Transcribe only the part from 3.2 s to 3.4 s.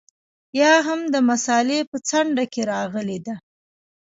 ده.